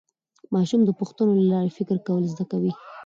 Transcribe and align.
ماشومان 0.53 0.81
د 0.85 0.91
پوښتنو 0.99 1.31
له 1.39 1.45
لارې 1.51 1.75
فکر 1.77 1.97
کول 2.07 2.23
زده 2.33 2.45
کوي 2.51 2.71